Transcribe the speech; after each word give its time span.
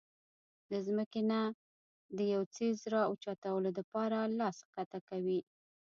د 0.71 0.73
زمکې 0.85 1.21
نه 1.31 1.41
د 2.17 2.19
يو 2.33 2.41
څيز 2.55 2.77
را 2.93 3.01
اوچتولو 3.09 3.69
د 3.73 3.79
پاره 3.91 4.19
لاس 4.39 4.57
ښکته 4.69 4.99
کوي 5.09 5.39